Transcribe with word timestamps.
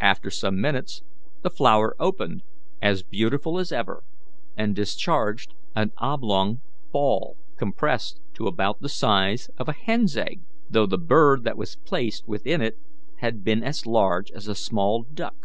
After 0.00 0.28
some 0.28 0.60
minutes 0.60 1.04
the 1.42 1.48
flower 1.48 1.94
opened, 2.00 2.42
as 2.80 3.04
beautiful 3.04 3.60
as 3.60 3.70
ever, 3.70 4.02
and 4.56 4.74
discharged 4.74 5.54
an 5.76 5.92
oblong 5.98 6.60
ball 6.90 7.36
compressed 7.56 8.18
to 8.34 8.48
about 8.48 8.80
the 8.80 8.88
size 8.88 9.48
of 9.58 9.68
a 9.68 9.72
hen's 9.72 10.16
egg, 10.16 10.40
though 10.68 10.86
the 10.86 10.98
bird 10.98 11.44
that 11.44 11.56
was 11.56 11.76
placed 11.76 12.26
within 12.26 12.60
it 12.60 12.74
had 13.18 13.44
been 13.44 13.62
as 13.62 13.86
large 13.86 14.32
as 14.32 14.48
a 14.48 14.56
small 14.56 15.04
duck. 15.04 15.36